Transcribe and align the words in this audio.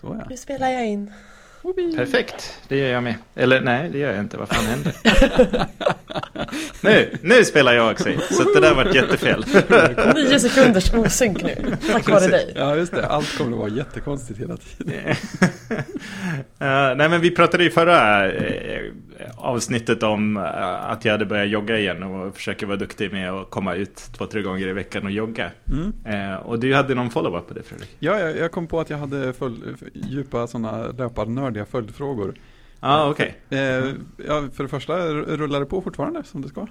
Så 0.00 0.16
ja. 0.18 0.26
Nu 0.30 0.36
spelar 0.36 0.68
jag 0.68 0.86
in. 0.86 1.10
Perfekt, 1.96 2.60
det 2.68 2.76
gör 2.76 2.88
jag 2.88 3.02
med. 3.02 3.14
Eller 3.34 3.60
nej, 3.60 3.90
det 3.90 3.98
gör 3.98 4.12
jag 4.12 4.20
inte. 4.20 4.36
Vad 4.36 4.48
fan 4.48 4.64
händer? 4.64 4.94
nu, 6.80 7.18
nu 7.22 7.44
spelar 7.44 7.72
jag 7.72 7.92
också 7.92 8.08
in. 8.08 8.20
Så 8.30 8.42
det 8.42 8.60
där 8.60 8.74
var 8.74 8.94
jättefel. 8.94 9.44
Nio 10.14 10.40
sekunders 10.40 10.94
osynk 10.94 11.42
nu. 11.42 11.76
Tack 11.92 12.08
vare 12.08 12.26
dig. 12.26 12.52
Ja, 12.56 12.76
just 12.76 12.92
det. 12.92 13.06
Allt 13.06 13.38
kommer 13.38 13.52
att 13.52 13.58
vara 13.58 13.68
jättekonstigt 13.68 14.40
hela 14.40 14.56
tiden. 14.56 14.94
Uh, 16.62 16.96
nej 16.96 17.08
men 17.08 17.20
vi 17.20 17.30
pratade 17.30 17.64
i 17.64 17.70
förra 17.70 18.26
uh, 18.26 18.92
avsnittet 19.46 20.02
om 20.02 20.36
uh, 20.36 20.90
att 20.90 21.04
jag 21.04 21.12
hade 21.12 21.26
börjat 21.26 21.48
jogga 21.48 21.78
igen 21.78 22.02
och 22.02 22.36
försöker 22.36 22.66
vara 22.66 22.76
duktig 22.76 23.12
med 23.12 23.32
att 23.32 23.50
komma 23.50 23.74
ut 23.74 23.96
två, 24.18 24.26
tre 24.26 24.42
gånger 24.42 24.68
i 24.68 24.72
veckan 24.72 25.04
och 25.04 25.10
jogga. 25.10 25.50
Mm. 25.72 26.38
och 26.38 26.58
du 26.58 26.74
hade 26.74 26.94
någon 26.94 27.10
follow-up 27.10 27.48
på 27.48 27.54
det 27.54 27.62
Fredrik? 27.62 27.96
Ja, 27.98 28.18
jag, 28.18 28.36
jag, 28.36 28.52
kom 28.52 28.66
på 28.66 28.80
att 28.80 28.90
jag 28.90 28.98
hade 28.98 29.32
full, 29.32 29.76
djupa 29.92 30.46
sådana 30.46 30.86
löparnördiga 30.86 31.66
följdfrågor. 31.66 32.34
Ja, 32.80 32.88
ah, 32.88 33.10
okej. 33.10 33.34
Okay. 33.46 33.94
ja, 34.26 34.44
för 34.54 34.62
det 34.62 34.68
första, 34.68 35.08
rullar 35.08 35.60
det 35.60 35.66
på 35.66 35.82
fortfarande 35.82 36.24
som 36.24 36.42
det 36.42 36.48
ska? 36.48 36.66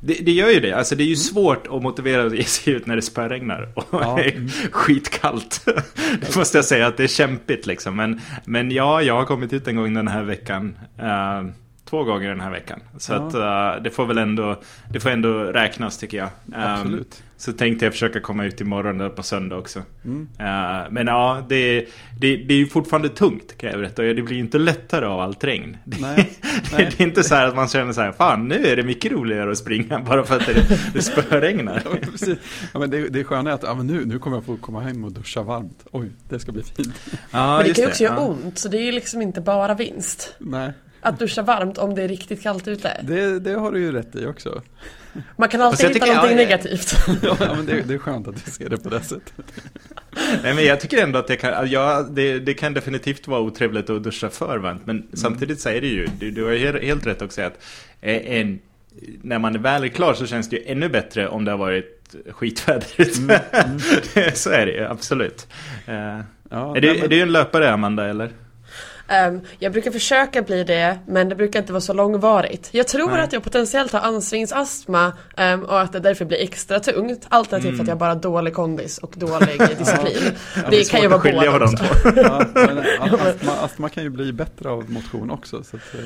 Det, 0.00 0.14
det, 0.14 0.32
gör 0.32 0.48
ju 0.48 0.60
det. 0.60 0.72
Alltså 0.72 0.96
det 0.96 1.02
är 1.02 1.06
ju 1.06 1.12
mm. 1.12 1.16
svårt 1.16 1.66
att 1.66 1.82
motivera 1.82 2.26
att 2.26 2.36
ge 2.36 2.44
sig 2.44 2.72
ut 2.72 2.86
när 2.86 2.96
det 2.96 3.02
spöregnar 3.02 3.72
och 3.74 3.84
ja. 3.90 4.18
är 4.24 4.48
skitkallt. 4.70 5.64
det 6.20 6.36
måste 6.36 6.58
jag 6.58 6.64
säga 6.64 6.86
att 6.86 6.96
det 6.96 7.02
är 7.02 7.08
kämpigt 7.08 7.66
liksom. 7.66 7.96
Men, 7.96 8.20
men 8.44 8.70
ja, 8.70 9.02
jag 9.02 9.14
har 9.14 9.24
kommit 9.24 9.52
ut 9.52 9.68
en 9.68 9.76
gång 9.76 9.94
den 9.94 10.08
här 10.08 10.22
veckan. 10.22 10.78
Uh, 10.98 11.50
två 11.88 12.04
gånger 12.04 12.28
den 12.28 12.40
här 12.40 12.50
veckan. 12.50 12.80
Så 12.98 13.12
ja. 13.12 13.16
att 13.16 13.34
uh, 13.34 13.82
det 13.82 13.90
får 13.90 14.06
väl 14.06 14.18
ändå, 14.18 14.60
det 14.92 15.00
får 15.00 15.10
ändå 15.10 15.42
räknas 15.42 15.98
tycker 15.98 16.18
jag. 16.18 16.28
Um, 16.46 16.54
Absolut. 16.54 17.22
Så 17.36 17.52
tänkte 17.52 17.84
jag 17.84 17.92
försöka 17.92 18.20
komma 18.20 18.44
ut 18.44 18.60
imorgon 18.60 19.00
eller 19.00 19.10
på 19.10 19.22
söndag 19.22 19.56
också. 19.56 19.82
Mm. 20.04 20.20
Uh, 20.20 20.90
men 20.90 21.06
ja, 21.06 21.42
det, 21.48 21.80
det, 22.20 22.36
det 22.36 22.54
är 22.54 22.58
ju 22.58 22.66
fortfarande 22.66 23.08
tungt 23.08 23.58
kan 23.58 23.70
jag 23.70 23.78
berätta. 23.78 24.02
Det 24.02 24.22
blir 24.22 24.34
ju 24.34 24.40
inte 24.40 24.58
lättare 24.58 25.06
av 25.06 25.20
allt 25.20 25.44
regn. 25.44 25.76
Nej. 25.84 26.30
det, 26.42 26.76
Nej. 26.76 26.90
det 26.96 27.02
är 27.02 27.06
inte 27.06 27.24
så 27.24 27.34
här 27.34 27.46
att 27.46 27.56
man 27.56 27.68
känner 27.68 27.92
så 27.92 28.00
här, 28.00 28.12
fan 28.12 28.48
nu 28.48 28.66
är 28.66 28.76
det 28.76 28.82
mycket 28.82 29.12
roligare 29.12 29.50
att 29.50 29.58
springa 29.58 29.98
bara 30.08 30.24
för 30.24 30.36
att 30.36 30.46
det, 30.46 30.92
det 30.94 31.02
spöregnar. 31.02 31.82
ja, 31.84 31.90
precis. 32.00 32.38
Ja, 32.72 32.78
men 32.78 32.90
det, 32.90 33.08
det 33.08 33.24
sköna 33.24 33.50
är 33.50 33.54
att 33.54 33.62
ja, 33.62 33.74
men 33.74 33.86
nu, 33.86 34.04
nu 34.04 34.18
kommer 34.18 34.36
jag 34.36 34.44
få 34.44 34.56
komma 34.56 34.80
hem 34.80 35.04
och 35.04 35.12
duscha 35.12 35.42
varmt. 35.42 35.84
Oj, 35.92 36.10
det 36.28 36.38
ska 36.38 36.52
bli 36.52 36.62
fint. 36.62 36.94
Ja, 37.30 37.56
men 37.56 37.66
det 37.66 37.74
kan 37.74 37.82
ju 37.84 37.88
också 37.88 38.04
göra 38.04 38.18
ont, 38.18 38.58
så 38.58 38.68
det 38.68 38.78
är 38.78 38.82
ju 38.82 38.92
liksom 38.92 39.22
inte 39.22 39.40
bara 39.40 39.74
vinst. 39.74 40.34
Nej. 40.38 40.72
Att 41.00 41.18
duscha 41.18 41.42
varmt 41.42 41.78
om 41.78 41.94
det 41.94 42.02
är 42.02 42.08
riktigt 42.08 42.42
kallt 42.42 42.68
ute. 42.68 43.00
Det, 43.02 43.38
det 43.38 43.52
har 43.52 43.72
du 43.72 43.80
ju 43.80 43.92
rätt 43.92 44.16
i 44.16 44.26
också. 44.26 44.62
Man 45.36 45.48
kan 45.48 45.60
alltid 45.60 45.88
hitta 45.88 46.06
någonting 46.06 46.30
jag, 46.30 46.36
negativt. 46.36 46.92
ja, 47.22 47.36
men 47.56 47.66
det, 47.66 47.82
det, 47.82 47.94
är 47.94 47.98
skönt 47.98 48.28
att 48.28 48.44
du 48.44 48.50
ser 48.50 48.68
det 48.68 48.78
på 48.78 48.88
det 48.88 49.00
sättet. 49.00 49.32
Nej, 50.42 50.54
men 50.54 50.64
jag 50.64 50.80
tycker 50.80 51.02
ändå 51.02 51.18
att 51.18 51.26
det 51.26 51.36
kan, 51.36 51.70
ja, 51.70 52.06
det, 52.10 52.38
det 52.38 52.54
kan 52.54 52.74
definitivt 52.74 53.28
vara 53.28 53.40
otrevligt 53.40 53.90
att 53.90 54.02
duscha 54.02 54.30
för 54.30 54.58
varmt. 54.58 54.86
Men 54.86 54.96
mm. 54.96 55.08
samtidigt 55.12 55.60
säger 55.60 55.80
det 55.80 55.86
ju, 55.86 56.06
du, 56.18 56.30
du 56.30 56.44
har 56.44 56.80
helt 56.80 57.06
rätt 57.06 57.22
också 57.22 57.42
att 57.42 57.64
en, 58.00 58.58
när 59.22 59.38
man 59.38 59.62
väl 59.62 59.84
är 59.84 59.88
klar 59.88 60.14
så 60.14 60.26
känns 60.26 60.48
det 60.48 60.56
ju 60.56 60.62
ännu 60.66 60.88
bättre 60.88 61.28
om 61.28 61.44
det 61.44 61.50
har 61.50 61.58
varit 61.58 62.16
skitvädrigt. 62.30 63.18
Mm. 63.18 63.40
Mm. 63.52 63.78
så 64.34 64.50
är 64.50 64.66
det 64.66 64.72
ju, 64.72 64.84
absolut. 64.84 65.46
Uh, 65.88 65.94
ja, 66.50 66.76
är, 66.76 66.80
du, 66.80 66.88
men... 66.88 67.02
är 67.02 67.08
du 67.08 67.20
en 67.20 67.32
löpare, 67.32 67.72
Amanda, 67.72 68.06
eller? 68.06 68.30
Um, 69.28 69.40
jag 69.58 69.72
brukar 69.72 69.90
försöka 69.90 70.42
bli 70.42 70.64
det, 70.64 70.98
men 71.06 71.28
det 71.28 71.34
brukar 71.34 71.60
inte 71.60 71.72
vara 71.72 71.80
så 71.80 71.92
långvarigt. 71.92 72.68
Jag 72.72 72.88
tror 72.88 73.10
Nej. 73.10 73.20
att 73.20 73.32
jag 73.32 73.42
potentiellt 73.42 73.92
har 73.92 74.00
ansträngningsastma 74.00 75.12
um, 75.36 75.62
och 75.62 75.80
att 75.80 75.92
det 75.92 76.00
därför 76.00 76.24
blir 76.24 76.38
extra 76.38 76.80
tungt. 76.80 77.26
Alternativt 77.28 77.68
mm. 77.68 77.80
att 77.80 77.88
jag 77.88 77.98
bara 77.98 78.14
har 78.14 78.20
dålig 78.20 78.54
kondis 78.54 78.98
och 78.98 79.14
dålig 79.16 79.58
disciplin. 79.78 80.32
ja, 80.56 80.62
det, 80.70 80.76
det 80.76 80.90
kan 80.90 81.00
ju 81.00 81.08
vara 81.08 81.32
båda 81.32 81.64
också. 81.64 81.84
ja, 82.16 82.46
astma, 83.28 83.52
astma, 83.52 83.88
kan 83.88 84.02
ju 84.02 84.10
bli 84.10 84.32
bättre 84.32 84.70
av 84.70 84.90
motion 84.90 85.30
också. 85.30 85.62
Så 85.62 85.76
att, 85.76 85.94
eh, 85.94 86.00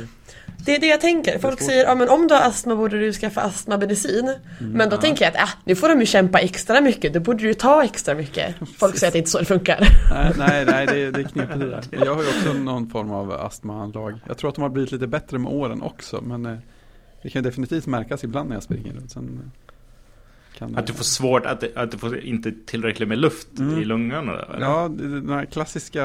det 0.64 0.77
är 0.77 0.80
det 0.80 0.86
jag 0.86 1.00
tänker. 1.00 1.39
Folk 1.39 1.61
säger 1.61 1.84
ja, 1.84 1.95
men 1.95 2.08
om 2.08 2.28
du 2.28 2.34
har 2.34 2.42
astma 2.42 2.77
borde 2.77 3.00
du 3.00 3.12
skaffa 3.12 3.41
astmamedicin. 3.41 4.35
Mm, 4.61 4.73
men 4.73 4.89
då 4.89 4.96
ja. 4.96 5.01
tänker 5.01 5.24
jag 5.24 5.35
att 5.35 5.41
äh, 5.41 5.55
nu 5.64 5.74
får 5.74 5.89
de 5.89 6.01
ju 6.01 6.07
kämpa 6.07 6.39
extra 6.39 6.80
mycket. 6.80 7.12
Då 7.12 7.20
borde 7.20 7.42
du 7.42 7.55
ta 7.55 7.85
extra 7.85 8.14
mycket. 8.14 8.55
Folk 8.79 8.98
säger 8.98 9.08
att 9.08 9.12
det 9.12 9.18
inte 9.18 9.29
är 9.29 9.30
så 9.30 9.39
det 9.39 9.45
funkar. 9.45 9.89
Nej, 10.11 10.33
nej, 10.39 10.64
nej 10.64 10.86
det, 10.86 11.11
det 11.11 11.20
är 11.20 11.24
knepigt 11.24 11.58
det 11.58 11.70
där. 11.70 11.83
Jag 11.91 12.14
har 12.14 12.23
ju 12.23 12.29
också 12.29 12.52
någon 12.52 12.91
form 12.92 13.11
av 13.11 13.33
astmaanlag. 13.33 14.20
Jag 14.27 14.39
tror 14.39 14.48
att 14.48 14.55
de 14.55 14.63
har 14.63 14.69
blivit 14.69 14.92
lite 14.92 15.07
bättre 15.07 15.39
med 15.39 15.53
åren 15.53 15.83
också. 15.83 16.20
Men 16.23 16.47
eh, 16.47 16.58
det 17.23 17.30
kan 17.30 17.42
definitivt 17.42 17.86
märkas 17.86 18.25
ibland 18.25 18.48
när 18.48 18.57
jag 18.57 18.63
springer. 18.63 18.95
Sen, 19.08 19.41
eh, 19.45 19.61
kan 20.58 20.77
att 20.77 20.86
du 20.86 20.92
får 20.92 21.05
svårt, 21.05 21.46
att, 21.46 21.77
att 21.77 21.90
du 21.90 21.98
får 21.98 22.18
inte 22.18 22.52
tillräckligt 22.67 23.08
med 23.08 23.18
luft 23.18 23.58
mm. 23.58 23.79
i 23.79 23.85
lungorna? 23.85 24.33
Eller? 24.33 24.67
Ja, 24.67 24.89
den 24.89 25.29
här 25.29 25.45
klassiska 25.45 26.05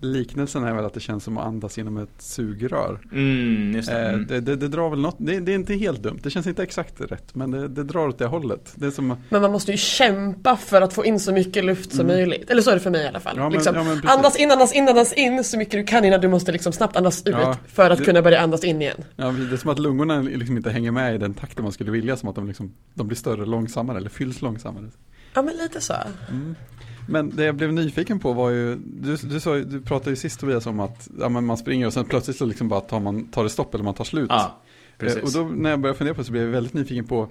liknelsen 0.00 0.64
är 0.64 0.74
väl 0.74 0.84
att 0.84 0.94
det 0.94 1.00
känns 1.00 1.24
som 1.24 1.38
att 1.38 1.46
andas 1.46 1.78
genom 1.78 1.96
ett 1.96 2.22
sugrör. 2.22 2.98
Mm, 3.12 3.72
just 3.76 3.88
det. 3.88 4.08
Mm. 4.08 4.26
Det, 4.26 4.40
det, 4.40 4.56
det, 4.56 4.68
drar 4.68 4.90
väl 4.90 5.00
något, 5.00 5.16
det, 5.18 5.40
det, 5.40 5.52
är 5.52 5.54
inte 5.54 5.74
helt 5.74 6.02
dumt, 6.02 6.18
det 6.22 6.30
känns 6.30 6.46
inte 6.46 6.62
exakt 6.62 7.00
rätt, 7.00 7.34
men 7.34 7.50
det, 7.50 7.68
det 7.68 7.84
drar 7.84 8.08
åt 8.08 8.18
det 8.18 8.26
hållet. 8.26 8.72
Det 8.74 8.86
är 8.86 8.90
som... 8.90 9.16
Men 9.28 9.42
man 9.42 9.52
måste 9.52 9.70
ju 9.70 9.76
kämpa 9.76 10.56
för 10.56 10.82
att 10.82 10.92
få 10.92 11.04
in 11.04 11.20
så 11.20 11.32
mycket 11.32 11.64
luft 11.64 11.90
som 11.90 12.00
mm. 12.00 12.16
möjligt. 12.16 12.50
Eller 12.50 12.62
så 12.62 12.70
är 12.70 12.74
det 12.74 12.80
för 12.80 12.90
mig 12.90 13.04
i 13.04 13.08
alla 13.08 13.20
fall. 13.20 13.36
Ja, 13.36 13.42
men, 13.42 13.52
liksom, 13.52 13.74
ja, 13.74 14.12
andas 14.12 14.36
in, 14.36 14.50
andas 14.50 14.72
in, 14.72 14.88
andas 14.88 15.12
in 15.12 15.44
så 15.44 15.58
mycket 15.58 15.72
du 15.72 15.84
kan 15.84 16.04
innan 16.04 16.20
du 16.20 16.28
måste 16.28 16.52
liksom 16.52 16.72
snabbt 16.72 16.96
andas 16.96 17.22
ut 17.26 17.34
ja, 17.38 17.56
för 17.66 17.90
att 17.90 18.04
kunna 18.04 18.22
börja 18.22 18.40
andas 18.40 18.64
in 18.64 18.82
igen. 18.82 19.04
Ja, 19.16 19.26
det 19.26 19.54
är 19.54 19.56
som 19.56 19.70
att 19.70 19.78
lungorna 19.78 20.20
liksom 20.20 20.56
inte 20.56 20.70
hänger 20.70 20.90
med 20.90 21.14
i 21.14 21.18
den 21.18 21.34
takten 21.34 21.62
man 21.62 21.72
skulle 21.72 21.90
vilja, 21.90 22.16
som 22.16 22.28
att 22.28 22.34
de, 22.34 22.46
liksom, 22.48 22.74
de 22.94 23.06
blir 23.06 23.16
större 23.16 23.27
långsammare 23.36 23.96
eller 23.96 24.10
fylls 24.10 24.42
långsammare. 24.42 24.90
Ja 25.34 25.42
men 25.42 25.56
lite 25.56 25.80
så. 25.80 25.94
Mm. 26.30 26.54
Men 27.08 27.36
det 27.36 27.44
jag 27.44 27.54
blev 27.54 27.72
nyfiken 27.72 28.18
på 28.18 28.32
var 28.32 28.50
ju, 28.50 28.76
du, 28.76 29.16
du, 29.16 29.40
sa, 29.40 29.54
du 29.54 29.80
pratade 29.80 30.10
ju 30.10 30.16
sist 30.16 30.40
Tobias 30.40 30.66
om 30.66 30.80
att 30.80 31.08
ja, 31.20 31.28
man 31.28 31.56
springer 31.56 31.86
och 31.86 31.92
sen 31.92 32.04
plötsligt 32.04 32.36
så 32.36 32.46
liksom 32.46 32.68
bara 32.68 32.80
tar, 32.80 33.00
man, 33.00 33.28
tar 33.28 33.42
det 33.42 33.50
stopp 33.50 33.74
eller 33.74 33.84
man 33.84 33.94
tar 33.94 34.04
slut. 34.04 34.30
Ja, 34.30 34.60
precis. 34.98 35.18
Eh, 35.18 35.24
och 35.24 35.32
då 35.32 35.54
när 35.54 35.70
jag 35.70 35.80
började 35.80 35.98
fundera 35.98 36.14
på 36.14 36.20
det 36.20 36.24
så 36.24 36.32
blev 36.32 36.44
jag 36.44 36.50
väldigt 36.50 36.74
nyfiken 36.74 37.04
på 37.04 37.28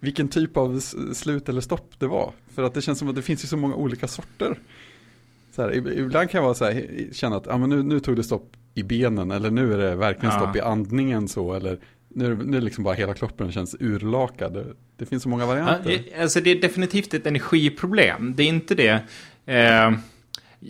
vilken 0.00 0.28
typ 0.28 0.56
av 0.56 0.80
slut 1.12 1.48
eller 1.48 1.60
stopp 1.60 1.94
det 1.98 2.06
var. 2.06 2.32
För 2.54 2.62
att 2.62 2.74
det 2.74 2.82
känns 2.82 2.98
som 2.98 3.08
att 3.08 3.14
det 3.14 3.22
finns 3.22 3.44
ju 3.44 3.48
så 3.48 3.56
många 3.56 3.74
olika 3.74 4.08
sorter. 4.08 4.58
Så 5.56 5.62
här, 5.62 5.72
ibland 5.98 6.30
kan 6.30 6.38
jag 6.38 6.44
vara 6.44 6.54
så 6.54 6.64
här, 6.64 7.08
känna 7.12 7.36
att 7.36 7.46
ja, 7.46 7.58
men 7.58 7.70
nu, 7.70 7.82
nu 7.82 8.00
tog 8.00 8.16
det 8.16 8.24
stopp 8.24 8.56
i 8.74 8.82
benen 8.82 9.30
eller 9.30 9.50
nu 9.50 9.74
är 9.74 9.78
det 9.78 9.96
verkligen 9.96 10.34
stopp 10.34 10.56
i 10.56 10.60
andningen 10.60 11.28
så 11.28 11.54
eller 11.54 11.78
nu, 12.14 12.34
nu 12.34 12.60
liksom 12.60 12.84
bara 12.84 12.94
hela 12.94 13.14
kroppen 13.14 13.52
känns 13.52 13.76
urlakad. 13.80 14.74
Det 14.96 15.06
finns 15.06 15.22
så 15.22 15.28
många 15.28 15.46
varianter. 15.46 15.90
Ja, 15.90 16.22
alltså 16.22 16.40
det 16.40 16.50
är 16.50 16.60
definitivt 16.60 17.14
ett 17.14 17.26
energiproblem. 17.26 18.34
Det 18.36 18.42
är 18.42 18.48
inte 18.48 18.74
det. 18.74 19.00
Eh, 19.46 19.90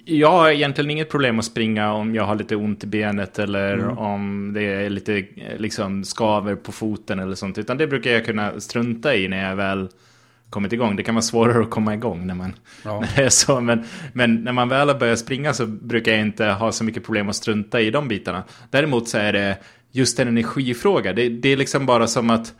jag 0.05 0.31
har 0.31 0.51
egentligen 0.51 0.91
inget 0.91 1.11
problem 1.11 1.39
att 1.39 1.45
springa 1.45 1.93
om 1.93 2.15
jag 2.15 2.25
har 2.25 2.35
lite 2.35 2.57
ont 2.57 2.85
i 2.85 2.87
benet 2.87 3.39
eller 3.39 3.75
mm. 3.75 3.99
om 3.99 4.53
det 4.55 4.63
är 4.63 4.91
lite 4.91 5.25
liksom 5.59 6.05
skaver 6.05 6.55
på 6.55 6.73
foten 6.73 7.19
eller 7.19 7.35
sånt. 7.35 7.59
Utan 7.59 7.79
det 7.79 7.87
brukar 7.87 8.11
jag 8.11 8.25
kunna 8.25 8.61
strunta 8.61 9.17
i 9.17 9.29
när 9.29 9.49
jag 9.49 9.57
väl 9.57 9.89
kommit 10.51 10.73
igång. 10.73 10.97
Det 10.97 11.03
kan 11.03 11.15
vara 11.15 11.23
svårare 11.23 11.63
att 11.63 11.71
komma 11.71 11.95
igång 11.95 12.27
när, 12.27 12.35
man, 12.35 12.53
ja. 12.85 13.01
när 13.01 13.17
det 13.17 13.23
är 13.25 13.29
så. 13.29 13.61
Men, 13.61 13.85
men 14.13 14.35
när 14.35 14.53
man 14.53 14.69
väl 14.69 14.89
har 14.89 14.99
börjat 14.99 15.19
springa 15.19 15.53
så 15.53 15.67
brukar 15.67 16.13
jag 16.13 16.21
inte 16.21 16.47
ha 16.47 16.73
så 16.73 16.85
mycket 16.85 17.05
problem 17.05 17.29
att 17.29 17.37
strunta 17.37 17.81
i 17.81 17.91
de 17.91 18.09
bitarna. 18.09 18.45
Däremot 18.71 19.09
så 19.09 19.19
är 19.19 19.33
det 19.33 19.59
just 19.93 20.19
en 20.19 20.29
energifråga. 20.29 21.13
Det, 21.13 21.29
det 21.29 21.49
är 21.49 21.57
liksom 21.57 21.87
bara 21.87 22.07
som 22.07 22.31
att... 22.31 22.55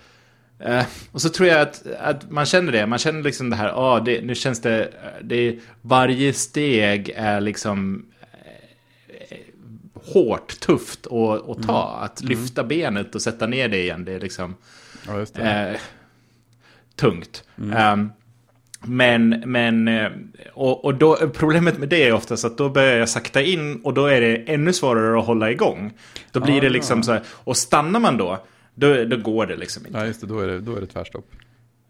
Eh, 0.59 0.85
och 1.13 1.23
så 1.23 1.29
tror 1.29 1.49
jag 1.49 1.61
att, 1.61 1.87
att 2.01 2.31
man 2.31 2.47
känner 2.47 2.73
det. 2.73 2.87
Man 2.87 2.99
känner 2.99 3.23
liksom 3.23 3.51
det 3.51 3.57
här, 3.57 3.73
ah, 3.75 4.01
det, 4.01 4.25
nu 4.25 4.35
känns 4.35 4.61
det, 4.61 4.93
det... 5.23 5.59
Varje 5.81 6.33
steg 6.33 7.13
är 7.17 7.41
liksom 7.41 8.07
eh, 9.31 9.39
hårt, 9.95 10.61
tufft 10.61 11.07
att, 11.07 11.51
att 11.51 11.63
ta. 11.67 11.93
Mm. 11.93 12.05
Att 12.05 12.23
lyfta 12.23 12.61
mm. 12.61 12.69
benet 12.69 13.15
och 13.15 13.23
sätta 13.23 13.47
ner 13.47 13.69
det 13.69 13.83
igen, 13.83 14.05
det 14.05 14.13
är 14.13 14.21
liksom... 14.21 14.57
Ja, 15.07 15.27
det. 15.35 15.43
Eh, 15.43 15.81
tungt. 16.97 17.45
Mm. 17.59 17.93
Um, 17.93 18.13
men, 18.85 19.43
men 19.47 19.89
eh, 19.89 20.11
och, 20.53 20.85
och 20.85 20.95
då, 20.95 21.17
problemet 21.35 21.79
med 21.79 21.89
det 21.89 22.09
är 22.09 22.13
oftast 22.13 22.45
att 22.45 22.59
då 22.59 22.69
börjar 22.69 22.99
jag 22.99 23.09
sakta 23.09 23.43
in 23.43 23.81
och 23.85 23.95
då 23.95 24.07
är 24.07 24.21
det 24.21 24.37
ännu 24.37 24.73
svårare 24.73 25.19
att 25.19 25.27
hålla 25.27 25.51
igång. 25.51 25.93
Då 26.33 26.41
blir 26.41 26.59
ah, 26.59 26.61
det 26.61 26.69
liksom 26.69 26.99
ja. 26.99 27.03
så 27.03 27.13
här, 27.13 27.23
och 27.29 27.57
stannar 27.57 28.01
man 28.01 28.17
då, 28.17 28.45
då, 28.75 29.05
då 29.05 29.17
går 29.17 29.47
det 29.47 29.57
liksom 29.57 29.87
inte. 29.87 29.99
Ja, 29.99 30.07
just 30.07 30.21
det, 30.21 30.27
då 30.27 30.41
är 30.41 30.47
det, 30.47 30.61
då 30.61 30.77
är 30.77 30.81
det 30.81 30.87
tvärstopp. 30.87 31.31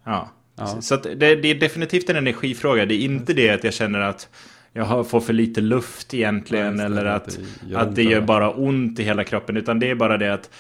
Ja, 0.05 0.31
ja. 0.57 0.67
så 0.67 0.97
det, 0.97 1.15
det, 1.15 1.49
är 1.49 1.55
definitivt 1.55 2.11
en 2.11 2.17
energifråga. 2.17 2.87
Det 2.87 2.95
är 2.95 3.05
inte 3.05 3.33
det 3.33 3.51
att 3.51 3.65
jag 3.65 3.75
känner 3.75 4.01
att 4.01 4.29
jag 4.73 5.09
får 5.09 5.21
för 5.21 5.33
lite 5.33 5.61
luft 5.61 6.15
egentligen 6.15 6.79
ja, 6.79 6.85
eller 6.85 7.05
att, 7.05 7.39
det 7.69 7.77
att 7.77 7.95
det 7.95 8.03
gör 8.03 8.21
bara 8.21 8.51
ont 8.51 8.99
i 8.99 9.03
hela 9.03 9.25
kroppen. 9.25 9.57
Utan 9.57 9.81
det 9.81 9.91
är 9.91 9.95
bara 9.95 10.19
det 10.19 10.35
att 10.35 10.51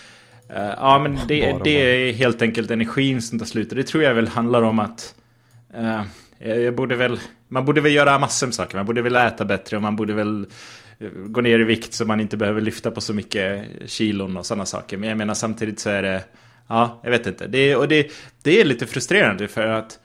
uh, 0.51 0.57
ja, 0.57 0.99
men 0.99 1.19
det, 1.29 1.57
det 1.65 1.71
är 1.71 2.13
helt 2.13 2.43
enkelt 2.43 2.71
energin 2.71 3.23
som 3.23 3.39
tar 3.39 3.47
slut. 3.47 3.71
Det 3.71 3.83
tror 3.83 4.03
jag 4.03 4.15
väl 4.15 4.29
handlar 4.29 4.63
om 4.63 4.79
att 4.79 5.15
uh, 5.79 6.03
Eh, 6.03 6.03
jag 6.45 6.75
borde 6.75 6.97
väl, 6.97 7.21
man 7.49 7.65
borde 7.65 7.81
väl 7.81 7.93
göra 7.93 8.19
massor 8.19 8.47
med 8.47 8.55
saker. 8.55 8.77
Man 8.77 8.87
borde 8.87 9.03
väl 9.03 9.17
äta 9.17 9.45
bättre 9.45 9.77
och 9.77 9.83
man 9.83 9.97
borde 9.97 10.13
väl 10.13 10.47
eh, 10.99 11.09
gå 11.11 11.41
ner 11.41 11.59
i 11.59 11.65
vikt 11.65 11.95
så 11.95 12.05
man 12.05 12.21
inte 12.21 12.37
behöver 12.37 12.61
lyfta 12.61 12.91
på 12.91 13.01
så 13.01 13.15
mycket 13.15 13.65
kilon 13.87 14.37
och 14.37 14.47
sådana 14.47 14.67
saker. 14.67 14.97
Men 14.97 15.09
jag 15.09 15.19
menar 15.19 15.35
samtidigt 15.35 15.81
så 15.81 15.91
är 15.91 16.03
det, 16.03 16.25
ja, 16.69 17.01
jag 17.03 17.11
vet 17.11 17.27
inte. 17.27 17.47
Det, 17.47 17.77
och 17.77 17.89
det, 17.89 18.11
det 18.43 18.61
är 18.61 18.65
lite 18.65 18.87
frustrerande 18.87 19.49
för 19.49 19.67
att 19.67 19.99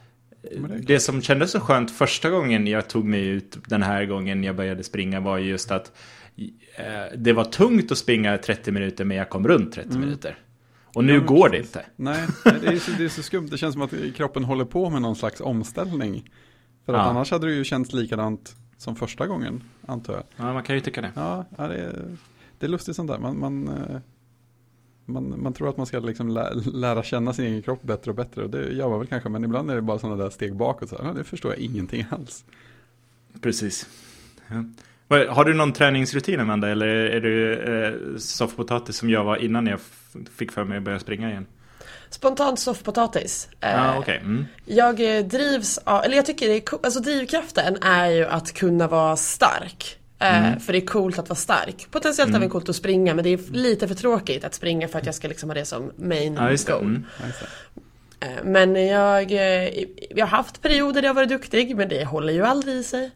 det 0.80 1.00
som 1.00 1.22
kändes 1.22 1.52
så 1.52 1.60
skönt 1.60 1.92
första 1.92 2.30
gången 2.30 2.68
jag 2.68 2.90
tog 2.90 3.06
mig 3.06 3.28
ut 3.28 3.58
den 3.68 3.84
här 3.84 4.06
gången 4.06 4.44
jag 4.44 4.56
började 4.56 4.84
springa 4.84 5.20
var 5.20 5.38
just 5.38 5.72
att 5.72 5.92
eh, 6.76 7.18
det 7.18 7.34
var 7.34 7.44
tungt 7.44 7.92
att 7.92 7.98
springa 7.98 8.38
30 8.38 8.72
minuter 8.72 9.06
men 9.06 9.18
jag 9.18 9.30
kom 9.30 9.48
runt 9.48 9.74
30 9.74 9.98
minuter. 9.98 10.36
Och 10.98 11.04
nu 11.06 11.18
men 11.18 11.26
går 11.26 11.50
det 11.50 11.58
inte. 11.58 11.86
Nej, 11.96 12.28
det 12.44 12.68
är, 12.68 12.80
så, 12.80 12.92
det 12.92 13.06
är 13.06 13.10
så 13.10 13.24
skumt. 13.24 13.48
Det 13.52 13.58
känns 13.58 13.74
som 13.74 13.82
att 13.82 13.94
kroppen 14.16 14.44
håller 14.44 14.66
på 14.66 14.90
med 14.90 15.02
någon 15.02 15.16
slags 15.16 15.42
omställning. 15.42 16.30
För 16.86 16.94
att 16.94 17.00
Ja. 17.06 17.10
annars 17.10 17.32
hade 17.32 17.48
det 17.48 17.54
ju 17.54 17.64
känts 17.64 17.94
likadant 17.94 18.56
som 18.78 18.96
första 18.96 19.28
gången, 19.28 19.64
antar 19.86 20.14
jag. 20.14 20.24
Ja, 20.36 20.54
man 20.54 20.64
kan 20.64 20.76
ju 20.76 20.82
tycka 20.82 21.02
det. 21.02 21.12
Ja, 21.16 21.46
det, 21.58 21.64
är, 21.64 22.18
det 22.60 22.66
är 22.66 22.70
lustigt 22.70 22.96
sånt 22.96 23.10
där. 23.12 23.20
Man, 23.20 23.40
man, 23.40 23.68
eh, 23.68 24.00
man, 25.06 25.42
man 25.44 25.54
tror 25.54 25.70
att 25.70 25.78
man 25.78 25.86
ska 25.86 26.00
liksom 26.00 26.30
lä, 26.30 26.54
lära 26.74 27.04
känna 27.04 27.34
sin 27.34 27.46
egen 27.46 27.62
kropp 27.62 27.84
bättre 27.84 28.12
och 28.12 28.16
bättre. 28.18 28.44
Och 28.44 28.50
det 28.50 28.72
gör 28.74 28.90
man 28.90 29.00
väl 29.00 29.08
kanske, 29.08 29.30
men 29.30 29.44
ibland 29.44 29.72
är 29.72 29.76
det 29.76 29.82
bara 29.82 30.00
sådana 30.00 30.24
där 30.24 30.30
steg 30.30 30.56
bakåt. 30.56 30.90
Så 30.90 31.04
här, 31.04 31.14
det 31.14 31.24
förstår 31.24 31.52
jag 31.52 31.60
ingenting 31.60 32.06
alls. 32.10 32.46
Precis. 33.42 33.88
Ja. 34.48 34.64
Har 35.10 35.46
du 35.46 35.54
någon 35.54 35.74
träningsrutin 35.74 36.40
Amanda? 36.40 36.70
Eller 36.70 36.88
är 36.88 37.22
du 37.22 37.54
eh, 37.54 38.18
soffpotatis 38.18 38.98
som 38.98 39.10
jag 39.10 39.24
var 39.24 39.38
innan 39.38 39.68
jag 39.68 39.80
fick 40.38 40.52
för 40.52 40.64
mig 40.64 40.78
att 40.78 40.84
börja 40.84 41.00
springa 41.00 41.30
igen? 41.30 41.46
Spontant 42.10 42.60
soffpotatis. 42.60 43.50
Eh, 43.62 43.90
ah, 43.90 44.00
okej. 44.00 44.18
Mm. 44.18 44.46
Jag 44.66 45.18
eh, 45.18 45.24
drivs 45.26 45.78
av, 45.78 46.04
eller 46.04 46.16
jag 46.16 46.26
tycker 46.26 46.48
det 46.48 46.54
är 46.74 46.86
alltså 46.86 47.00
drivkraften 47.00 47.78
är 47.82 48.10
ju 48.10 48.26
att 48.26 48.54
kunna 48.54 48.88
vara 48.88 49.16
stark. 49.16 49.98
Eh, 50.20 50.58
För 50.60 50.74
det 50.74 50.80
är 50.80 50.86
coolt 50.86 51.20
att 51.20 51.30
vara 51.30 51.38
stark. 51.38 51.88
Potentiellt 51.92 52.36
även 52.36 52.50
coolt 52.50 52.70
att 52.70 52.76
springa 52.76 53.14
men 53.14 53.24
det 53.24 53.30
är 53.30 53.54
lite 53.54 53.88
för 53.88 53.96
tråkigt 53.96 54.44
att 54.44 54.54
springa 54.54 54.88
för 54.88 55.00
att 55.00 55.06
jag 55.06 55.16
ska 55.16 55.28
liksom 55.28 55.50
ha 55.50 55.54
det 55.54 55.66
som 55.66 55.92
main 55.96 56.36
det. 56.36 56.68
goal. 56.68 56.82
Mm. 56.82 57.04
Eh, 58.20 58.44
Men 58.44 58.88
jag, 58.88 59.32
eh, 59.32 59.70
jag 60.16 60.26
har 60.26 60.38
haft 60.38 60.62
perioder 60.62 61.02
där 61.02 61.10
jag 61.10 61.14
varit 61.14 61.30
duktig 61.30 61.76
men 61.76 61.90
det 61.90 62.06
håller 62.06 62.34
ju 62.34 62.46
aldrig 62.46 62.76
i 62.76 62.84
sig. 62.84 63.12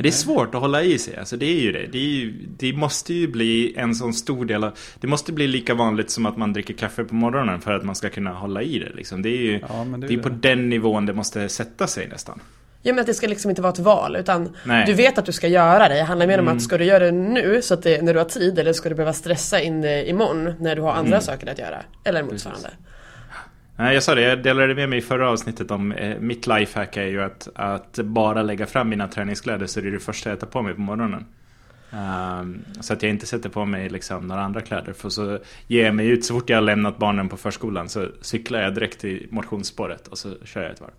Det 0.00 0.08
är 0.08 0.12
svårt 0.12 0.54
att 0.54 0.60
hålla 0.60 0.82
i 0.82 0.98
sig, 0.98 1.16
alltså 1.16 1.36
det 1.36 1.46
är 1.46 1.60
ju 1.60 1.72
det. 1.72 1.86
Det, 1.92 1.98
är 1.98 2.02
ju, 2.02 2.32
det 2.58 2.72
måste 2.72 3.14
ju 3.14 3.28
bli 3.28 3.74
en 3.76 3.94
sån 3.94 4.14
stor 4.14 4.44
del 4.44 4.64
av... 4.64 4.72
Det 5.00 5.06
måste 5.06 5.32
bli 5.32 5.46
lika 5.46 5.74
vanligt 5.74 6.10
som 6.10 6.26
att 6.26 6.36
man 6.36 6.52
dricker 6.52 6.74
kaffe 6.74 7.04
på 7.04 7.14
morgonen 7.14 7.60
för 7.60 7.72
att 7.72 7.84
man 7.84 7.94
ska 7.94 8.08
kunna 8.08 8.30
hålla 8.32 8.62
i 8.62 8.78
det. 8.78 8.92
Liksom. 8.94 9.22
Det 9.22 9.28
är 9.28 9.42
ju 9.42 9.60
Ja, 9.68 9.84
det 9.84 10.06
det 10.06 10.14
är 10.14 10.18
är 10.18 10.22
på 10.22 10.28
det. 10.28 10.48
den 10.48 10.68
nivån 10.68 11.06
det 11.06 11.12
måste 11.12 11.48
sätta 11.48 11.86
sig 11.86 12.08
nästan. 12.08 12.40
Ja 12.82 12.92
men 12.92 13.00
att 13.00 13.06
det 13.06 13.14
ska 13.14 13.26
liksom 13.26 13.50
inte 13.50 13.62
vara 13.62 13.72
ett 13.72 13.78
val 13.78 14.16
utan 14.16 14.56
Nej. 14.64 14.86
du 14.86 14.92
vet 14.94 15.18
att 15.18 15.26
du 15.26 15.32
ska 15.32 15.48
göra 15.48 15.88
det. 15.88 15.94
Det 15.94 16.02
handlar 16.02 16.26
mer 16.26 16.38
om 16.38 16.48
att 16.48 16.62
ska 16.62 16.78
du 16.78 16.84
göra 16.84 17.04
det 17.04 17.12
nu 17.12 17.62
så 17.62 17.74
att 17.74 17.82
det, 17.82 18.02
när 18.02 18.12
du 18.12 18.18
har 18.20 18.26
tid 18.26 18.58
eller 18.58 18.72
ska 18.72 18.88
du 18.88 18.94
behöva 18.94 19.12
stressa 19.12 19.60
in 19.60 19.80
det 19.80 20.08
imorgon 20.08 20.52
när 20.60 20.76
du 20.76 20.82
har 20.82 20.92
andra 20.92 21.20
saker 21.20 21.50
att 21.50 21.58
göra. 21.58 21.82
Eller 22.04 22.22
motsvarande. 22.22 22.70
Nej, 23.78 23.94
jag 23.94 24.02
sa 24.02 24.14
det, 24.14 24.20
jag 24.20 24.42
delade 24.42 24.74
med 24.74 24.88
mig 24.88 24.98
i 24.98 25.02
förra 25.02 25.30
avsnittet 25.30 25.70
om 25.70 25.92
eh, 25.92 26.18
mitt 26.20 26.46
lifehack 26.46 26.96
är 26.96 27.06
ju 27.06 27.22
att, 27.22 27.48
att 27.54 27.98
bara 27.98 28.42
lägga 28.42 28.66
fram 28.66 28.88
mina 28.88 29.08
träningskläder 29.08 29.66
så 29.66 29.80
det 29.80 29.88
är 29.88 29.92
det 29.92 29.98
första 29.98 30.30
jag 30.30 30.40
tar 30.40 30.46
på 30.46 30.62
mig 30.62 30.74
på 30.74 30.80
morgonen. 30.80 31.24
Um, 31.90 32.64
så 32.80 32.92
att 32.92 33.02
jag 33.02 33.10
inte 33.10 33.26
sätter 33.26 33.48
på 33.48 33.64
mig 33.64 33.88
liksom 33.88 34.26
några 34.26 34.42
andra 34.42 34.60
kläder. 34.60 34.92
För 34.92 35.08
så 35.08 35.38
ger 35.66 35.84
jag 35.84 35.94
mig 35.94 36.08
ut, 36.08 36.24
så 36.24 36.34
fort 36.34 36.50
jag 36.50 36.56
har 36.56 36.62
lämnat 36.62 36.98
barnen 36.98 37.28
på 37.28 37.36
förskolan 37.36 37.88
så 37.88 38.08
cyklar 38.20 38.60
jag 38.60 38.74
direkt 38.74 39.00
till 39.00 39.26
motionsspåret 39.30 40.08
och 40.08 40.18
så 40.18 40.34
kör 40.44 40.62
jag 40.62 40.72
ett 40.72 40.80
varv. 40.80 40.90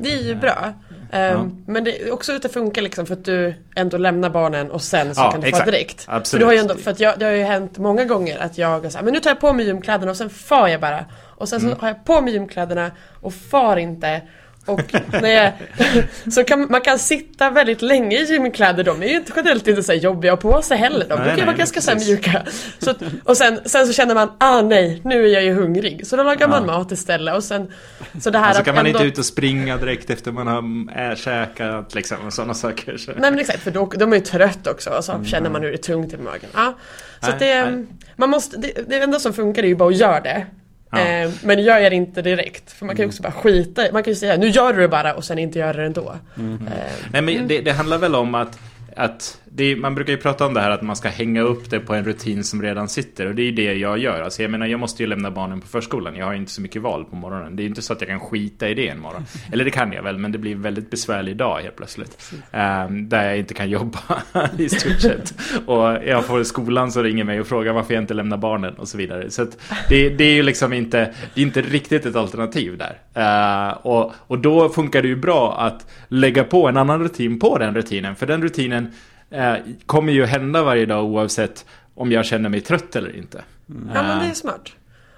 Det 0.00 0.12
är 0.12 0.22
ju 0.22 0.34
bra. 0.34 0.72
Ehm, 1.12 1.64
Men 1.66 1.84
det 1.84 2.02
är 2.02 2.12
också 2.12 2.36
att 2.36 2.42
det 2.42 2.48
funkar 2.48 2.82
liksom 2.82 3.06
för 3.06 3.14
att 3.14 3.24
du 3.24 3.54
ändå 3.76 3.96
lämnar 3.98 4.30
barnen 4.30 4.70
och 4.70 4.82
sen 4.82 5.14
så 5.14 5.20
Ja, 5.20 5.30
kan 5.30 5.40
du 5.40 5.46
exakt. 5.46 5.66
direkt. 5.70 6.04
Absolut. 6.08 6.28
För, 6.30 6.38
du 6.38 6.44
har 6.44 6.52
ju 6.52 6.58
ändå, 6.58 6.74
för 6.74 6.90
att 6.90 7.00
jag, 7.00 7.18
det 7.18 7.24
har 7.24 7.32
ju 7.32 7.42
hänt 7.42 7.78
många 7.78 8.04
gånger 8.04 8.38
att 8.38 8.58
jag 8.58 8.68
har 8.80 8.88
sagt 8.90 9.04
men 9.04 9.14
nu 9.14 9.20
tar 9.20 9.30
jag 9.30 9.40
på 9.40 9.52
mig 9.52 9.66
gymkläderna 9.66 10.10
och 10.10 10.16
sen 10.16 10.30
far 10.30 10.68
jag 10.68 10.80
bara. 10.80 11.04
Och 11.36 11.48
sen 11.48 11.60
så 11.60 11.66
Mm. 11.66 11.78
har 11.80 11.88
jag 11.88 12.04
på 12.04 12.20
mig 12.20 12.32
gymkläderna 12.32 12.90
och 13.20 13.34
far 13.34 13.76
inte. 13.76 14.20
Och 14.66 14.94
när 15.22 15.52
så 16.30 16.44
kan, 16.44 16.66
man 16.70 16.80
kan 16.80 16.98
sitta 16.98 17.50
väldigt 17.50 17.82
länge 17.82 18.16
i 18.16 18.24
gymkläder, 18.32 18.84
de 18.84 19.02
är 19.02 19.06
ju 19.06 19.16
inte 19.16 19.32
generellt 19.36 19.66
inte 19.68 19.82
så 19.82 19.92
jobbiga 19.92 20.32
att 20.32 20.40
på 20.40 20.62
sig 20.62 20.76
heller. 20.78 21.06
De 21.08 21.14
Nej, 21.14 21.16
brukar 21.18 21.36
ju 21.36 21.40
vara 21.44 21.50
nej, 21.50 21.58
ganska 21.58 21.80
så 21.80 21.94
mjuka. 21.96 22.42
Så, 22.78 22.94
och 23.24 23.36
sen, 23.36 23.60
sen 23.64 23.86
så 23.86 23.92
känner 23.92 24.14
man, 24.14 24.32
ah 24.38 24.62
nej, 24.62 25.00
nu 25.04 25.24
är 25.24 25.28
jag 25.28 25.42
ju 25.44 25.52
hungrig. 25.52 26.06
Så 26.06 26.16
då 26.16 26.22
lagar 26.22 26.48
man 26.48 26.64
Ja. 26.68 26.78
mat 26.78 26.92
istället 26.92 27.34
och 27.36 27.44
sen 27.44 27.72
så 28.20 28.30
det 28.30 28.38
här 28.38 28.50
Och 28.50 28.56
så 28.56 28.62
kan 28.62 28.74
man 28.74 28.86
ändå- 28.86 28.98
inte 28.98 29.08
ut 29.08 29.18
och 29.18 29.24
springa 29.24 29.76
direkt 29.76 30.10
efter 30.10 30.32
man 30.32 30.46
har 30.46 31.14
käkat 31.16 31.94
liksom 31.94 32.16
och 32.26 32.32
sådana 32.32 32.54
saker. 32.54 32.96
Så. 32.96 33.10
Nej 33.10 33.30
men 33.30 33.38
exakt, 33.38 33.60
för 33.62 33.70
då, 33.70 33.86
då 33.86 34.02
är 34.04 34.06
man 34.08 34.18
ju 34.18 34.24
trött 34.24 34.66
också 34.66 34.90
och 34.90 35.04
så 35.04 35.24
känner 35.24 35.50
man 35.50 35.62
hur 35.62 35.68
det 35.68 35.74
är 35.76 35.82
tungt 35.82 36.12
i 36.12 36.16
magen. 36.16 36.50
Ja. 36.54 36.74
Så 37.20 37.26
Nej, 37.30 37.36
det, 37.38 37.70
nej. 37.70 37.86
man 38.16 38.30
måste, 38.30 38.56
det, 38.56 38.72
det 38.88 38.96
enda 39.02 39.18
som 39.18 39.32
funkar 39.32 39.62
är 39.62 39.66
ju 39.66 39.74
bara 39.74 39.88
att 39.88 39.96
göra 39.96 40.20
det. 40.20 40.46
Ja. 40.92 40.98
Eh, 41.00 41.30
men 41.42 41.62
gör 41.62 41.78
jag 41.78 41.92
det 41.92 41.96
inte 41.96 42.22
direkt. 42.22 42.72
För 42.72 42.86
man 42.86 42.96
kan 42.96 43.02
ju 43.02 43.08
också 43.08 43.22
bara 43.22 43.32
skita 43.32 43.88
i- 43.88 43.92
Man 43.92 44.02
kan 44.02 44.10
ju 44.12 44.16
säga 44.16 44.36
nu 44.36 44.48
gör 44.48 44.72
du 44.72 44.80
det 44.80 44.88
bara 44.88 45.14
och 45.14 45.24
sen 45.24 45.38
inte 45.38 45.58
göra 45.58 45.72
det 45.72 45.84
ändå. 45.86 46.16
Eh, 46.36 46.42
Nej 47.12 47.22
men 47.22 47.48
det, 47.48 47.60
det 47.60 47.72
handlar 47.72 47.98
väl 47.98 48.14
om 48.14 48.34
att, 48.34 48.58
att 48.96 49.39
är- 49.58 49.76
man 49.76 49.94
brukar 49.94 50.12
ju 50.12 50.16
prata 50.18 50.46
om 50.46 50.54
det 50.54 50.60
här 50.60 50.70
att 50.70 50.82
man 50.82 50.96
ska 50.96 51.08
hänga 51.08 51.42
upp 51.42 51.70
det 51.70 51.80
på 51.80 51.94
en 51.94 52.04
rutin 52.04 52.44
som 52.44 52.62
redan 52.62 52.88
sitter 52.88 53.26
och 53.26 53.34
det 53.34 53.42
är 53.42 53.44
ju 53.44 53.52
det 53.52 53.74
jag 53.74 53.98
gör. 53.98 54.22
Alltså 54.22 54.42
jag 54.42 54.50
menar 54.50 54.66
jag 54.66 54.80
måste 54.80 55.02
ju 55.02 55.06
lämna 55.06 55.30
barnen 55.30 55.60
på 55.60 55.66
förskolan. 55.66 56.16
Jag 56.16 56.26
har 56.26 56.32
ju 56.32 56.38
inte 56.38 56.52
så 56.52 56.60
mycket 56.62 56.82
val 56.82 57.04
på 57.04 57.16
morgonen. 57.16 57.56
Det 57.56 57.60
är 57.60 57.64
ju 57.64 57.68
inte 57.68 57.82
så 57.82 57.92
att 57.92 58.00
jag 58.00 58.08
kan 58.08 58.20
skita 58.20 58.68
i 58.68 58.74
det 58.74 58.88
en 58.88 59.00
morgon. 59.00 59.24
Eller 59.52 59.64
det 59.64 59.70
kan 59.70 59.92
jag 59.92 60.02
väl 60.02 60.18
men 60.18 60.32
det 60.32 60.38
blir 60.38 60.52
en 60.52 60.62
väldigt 60.62 60.90
besvärlig 60.90 61.36
dag 61.36 61.60
helt 61.62 61.76
plötsligt. 61.76 62.32
Ehm, 62.52 63.08
där 63.08 63.24
jag 63.28 63.38
inte 63.38 63.54
kan 63.54 63.70
jobba 63.70 63.98
i 64.58 64.68
stort 64.68 65.00
sett. 65.00 65.34
Och 65.66 65.82
jag 66.06 66.24
får 66.24 66.42
skolan 66.42 66.92
som 66.92 67.02
ringer 67.02 67.24
mig 67.24 67.40
och 67.40 67.46
frågar 67.46 67.72
varför 67.72 67.94
jag 67.94 68.02
inte 68.02 68.14
lämnar 68.14 68.36
barnen 68.36 68.74
och 68.74 68.88
så 68.88 68.98
vidare. 68.98 69.30
Så 69.30 69.46
det, 69.88 70.08
det 70.08 70.24
är 70.24 70.34
ju 70.34 70.42
liksom 70.42 70.72
inte, 70.72 71.14
inte 71.34 71.62
riktigt 71.62 72.06
ett 72.06 72.16
alternativ 72.16 72.78
där. 72.78 72.98
Eh, 73.14 73.72
och, 73.86 74.12
och 74.26 74.38
då 74.38 74.68
funkar 74.68 75.02
det 75.02 75.08
ju 75.08 75.16
bra 75.16 75.58
att 75.58 75.86
lägga 76.08 76.44
på 76.44 76.68
en 76.68 76.76
annan 76.76 77.00
rutin 77.02 77.38
på 77.38 77.58
den 77.58 77.74
rutinen. 77.74 78.16
För 78.16 78.26
den 78.26 78.42
rutinen 78.42 78.92
eh, 79.30 79.54
kommer 79.86 80.12
ju 80.12 80.24
hända 80.26 80.62
varje 80.62 80.86
dag 80.86 81.04
oavsett 81.04 81.66
om 81.94 82.12
jag 82.12 82.24
känner 82.24 82.48
mig 82.48 82.60
trött 82.60 82.96
eller 82.96 83.16
inte. 83.16 83.42
ja 83.66 84.02
men 84.02 84.18
det 84.18 84.30
är 84.30 84.34
smart. 84.34 84.72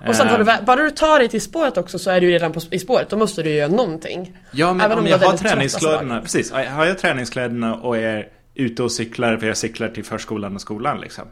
Och 0.09 0.17
sen 0.17 0.29
tar 0.29 0.39
du, 0.39 0.45
vä- 0.45 0.65
bara 0.65 0.83
du 0.83 0.91
tar 0.91 1.19
dig 1.19 1.29
till 1.29 1.41
spåret 1.41 1.77
också 1.77 1.99
så 1.99 2.11
är 2.11 2.21
du 2.21 2.27
ju 2.27 2.33
redan 2.33 2.53
på, 2.53 2.61
i 2.71 2.79
spåret. 2.79 3.09
Då 3.11 3.17
måste 3.17 3.43
du 3.43 3.51
göra 3.51 3.69
någonting. 3.69 4.39
Ja, 4.51 4.73
men 4.73 4.87
Även 4.87 4.99
om 4.99 5.05
om 5.05 5.11
jag 5.11 5.19
har 5.19 5.37
trötta 5.37 5.49
träningskläderna, 5.49 6.21
precis. 6.21 6.53
Har 6.53 6.87
jag 6.87 6.99
träningskläderna 6.99 7.75
och 7.75 7.97
är 7.97 8.29
ute 8.55 8.83
och 8.83 8.93
cyklar, 8.93 9.37
för 9.37 9.47
jag 9.47 9.57
cyklar 9.57 9.89
till 9.89 10.05
förskolan 10.05 10.55
och 10.55 10.61
skolan 10.61 11.01
liksom. 11.01 11.25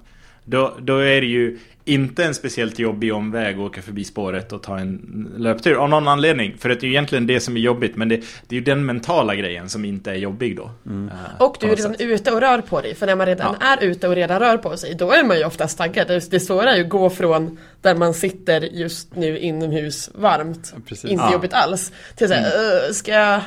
Då, 0.45 0.77
då 0.81 0.99
är 0.99 1.21
det 1.21 1.27
ju 1.27 1.59
inte 1.93 2.25
en 2.25 2.35
speciellt 2.35 2.79
jobbig 2.79 3.15
omväg 3.15 3.55
att 3.55 3.61
åka 3.61 3.83
förbi 3.83 4.05
spåret 4.05 4.53
och 4.53 4.63
ta 4.63 4.79
en 4.79 5.29
löptur 5.37 5.75
av 5.75 5.89
någon 5.89 6.09
anledning. 6.09 6.57
För 6.59 6.71
att 6.71 6.81
det 6.81 6.85
är 6.87 6.89
ju 6.89 6.95
egentligen 6.95 7.27
det 7.27 7.41
som 7.41 7.57
är 7.57 7.61
jobbigt, 7.61 7.97
men 7.97 8.09
det, 8.09 8.17
det 8.17 8.55
är 8.55 8.59
ju 8.59 8.65
den 8.65 8.87
mentala 8.87 9.35
grejen 9.35 9.69
som 9.69 9.85
inte 9.85 10.11
är 10.11 10.15
jobbig 10.15 10.57
då. 10.57 10.63
Eh, 10.65 11.43
Och 11.43 11.61
på 11.61 11.67
du 11.67 11.73
är 11.73 11.77
redan 11.77 11.93
sätt. 11.93 12.01
ute 12.01 12.33
och 12.33 12.41
rör 12.41 12.61
på 12.61 12.81
dig. 12.81 12.95
För 12.95 13.07
när 13.07 13.17
man 13.17 13.27
redan 13.27 13.55
är 13.61 13.83
ute 13.85 14.09
och 14.09 14.15
redan 14.15 14.41
rör 14.41 14.57
på 14.57 14.77
sig, 14.77 14.95
då 14.95 15.13
är 15.13 15.25
man 15.25 15.39
ju 15.39 15.45
oftast 15.45 15.79
taggad. 15.79 16.09
Det, 16.09 16.31
det 16.31 16.41
svåra 16.41 16.73
är 16.73 16.77
ju 16.77 16.83
att 16.85 16.89
gå 16.91 17.11
från 17.11 17.59
där 17.81 17.95
man 17.95 18.15
sitter 18.15 18.61
just 18.61 19.17
nu 19.17 19.39
inomhus 19.39 20.11
varmt, 20.15 20.73
Ja, 20.77 20.81
precis. 20.89 21.11
inte 21.11 21.25
Ja. 21.25 21.33
jobbigt 21.33 21.53
alls, 21.53 21.93
till 22.17 22.29
såhär, 22.29 22.43
"Öh, 22.87 22.93
ska 22.93 23.13
jag 23.13 23.41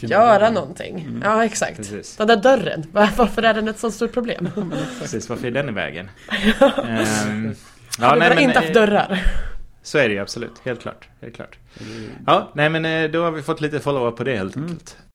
göra 0.00 0.38
dörren. 0.38 0.54
någonting? 0.54 1.20
Ja, 1.24 1.44
exakt. 1.44 1.76
Precis. 1.76 2.16
Den 2.16 2.26
där 2.26 2.36
dörren, 2.36 2.84
va- 2.92 3.08
varför 3.16 3.42
är 3.42 3.54
den 3.54 3.68
ett 3.68 3.78
så 3.78 3.90
stort 3.90 4.12
problem? 4.12 4.48
Precis, 5.00 5.28
varför 5.28 5.46
är 5.46 5.50
den 5.50 5.68
i 5.68 5.72
vägen? 5.72 6.08
Ehm, 6.88 7.54
Ja, 8.00 8.14
vi 8.14 8.18
nej, 8.20 8.28
har 8.28 8.34
men, 8.34 8.44
inte 8.44 8.58
haft 8.58 8.68
eh, 8.68 8.74
dörrar. 8.74 9.26
Så 9.82 9.98
är 9.98 10.08
det 10.08 10.14
ju 10.14 10.20
absolut, 10.20 10.58
helt 10.64 10.80
klart. 10.80 11.08
Helt 11.20 11.36
klart. 11.36 11.58
Ja, 12.26 12.50
nej 12.54 12.70
men 12.70 12.84
eh, 12.84 13.10
då 13.10 13.24
har 13.24 13.30
vi 13.30 13.42
fått 13.42 13.60
lite 13.60 13.80
follow-up 13.80 14.16
på 14.16 14.24
det 14.24 14.36
helt 14.36 14.56
enkelt. 14.56 14.96